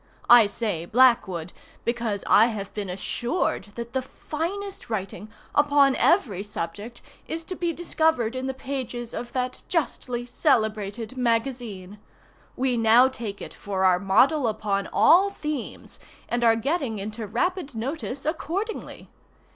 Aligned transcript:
I 0.31 0.47
say, 0.47 0.85
Blackwood, 0.87 1.53
because 1.85 2.23
I 2.25 2.47
have 2.47 2.73
been 2.73 2.89
assured 2.89 3.65
that 3.75 3.93
the 3.93 4.01
finest 4.01 4.89
writing, 4.89 5.29
upon 5.53 5.95
every 5.95 6.41
subject, 6.41 7.03
is 7.27 7.45
to 7.45 7.55
be 7.55 7.71
discovered 7.71 8.35
in 8.35 8.47
the 8.47 8.55
pages 8.55 9.13
of 9.13 9.31
that 9.33 9.61
justly 9.69 10.25
celebrated 10.25 11.15
Magazine. 11.17 11.99
We 12.55 12.77
now 12.77 13.09
take 13.09 13.43
it 13.43 13.53
for 13.53 13.85
our 13.85 13.99
model 13.99 14.47
upon 14.47 14.89
all 14.91 15.29
themes, 15.29 15.99
and 16.27 16.43
are 16.43 16.55
getting 16.55 16.97
into 16.97 17.27
rapid 17.27 17.75
notice 17.75 18.25
accordingly. 18.25 19.07